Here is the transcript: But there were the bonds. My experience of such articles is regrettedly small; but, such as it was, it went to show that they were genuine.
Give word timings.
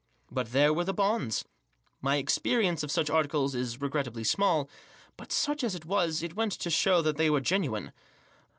But 0.31 0.51
there 0.51 0.73
were 0.73 0.83
the 0.83 0.95
bonds. 0.95 1.45
My 2.01 2.15
experience 2.15 2.81
of 2.81 2.89
such 2.89 3.07
articles 3.07 3.53
is 3.53 3.77
regrettedly 3.77 4.23
small; 4.25 4.67
but, 5.15 5.31
such 5.31 5.63
as 5.63 5.75
it 5.75 5.85
was, 5.85 6.23
it 6.23 6.35
went 6.35 6.53
to 6.53 6.71
show 6.71 7.03
that 7.03 7.17
they 7.17 7.29
were 7.29 7.39
genuine. 7.39 7.91